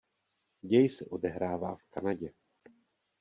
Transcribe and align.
Děj 0.61 0.89
se 0.89 1.05
odehrává 1.05 1.75
v 1.75 1.83
Kanadě. 1.89 2.29